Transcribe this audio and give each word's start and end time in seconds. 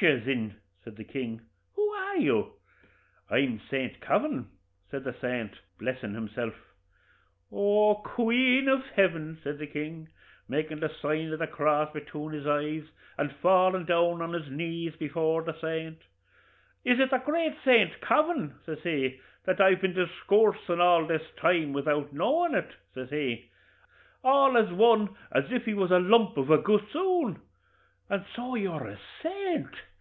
'Musha! 0.00 0.20
thin,' 0.20 0.54
says 0.84 0.94
the 0.94 1.02
king, 1.02 1.40
'who 1.74 1.88
are 1.90 2.16
you?' 2.18 2.52
'I'm 3.30 3.58
Saint 3.68 4.00
Kavin,' 4.00 4.46
said 4.92 5.02
the 5.02 5.14
saint, 5.20 5.58
blessin' 5.76 6.14
himself. 6.14 6.54
'Oh, 7.50 7.96
queen 8.04 8.68
iv 8.68 8.84
heaven!' 8.94 9.38
says 9.42 9.58
the 9.58 9.66
king, 9.66 10.08
makin' 10.48 10.78
the 10.78 10.88
sign 11.02 11.32
'o 11.32 11.36
the 11.36 11.48
crass 11.48 11.90
betune 11.92 12.32
his 12.32 12.46
eyes, 12.46 12.84
and 13.16 13.34
fallin' 13.42 13.86
down 13.86 14.22
on 14.22 14.34
his 14.34 14.48
knees 14.48 14.94
before 14.94 15.42
the 15.42 15.58
saint; 15.58 15.98
'is 16.84 17.00
it 17.00 17.10
the 17.10 17.18
great 17.18 17.56
Saint 17.64 18.00
Kavin,' 18.00 18.54
says 18.64 18.78
he, 18.84 19.20
'that 19.46 19.60
I've 19.60 19.80
been 19.80 19.94
discoorsin' 19.94 20.80
all 20.80 21.06
this 21.06 21.26
time 21.38 21.72
without 21.72 22.12
knowin' 22.12 22.54
it,' 22.54 22.76
says 22.94 23.10
he, 23.10 23.50
'all 24.22 24.56
as 24.56 24.70
one 24.70 25.16
as 25.32 25.50
if 25.50 25.64
he 25.64 25.74
was 25.74 25.90
a 25.90 25.98
lump 25.98 26.38
iv 26.38 26.50
a 26.50 26.58
gossoon? 26.58 27.40
and 28.10 28.24
so 28.34 28.54
you're 28.54 28.86
a 28.86 28.98
saint?' 29.22 29.82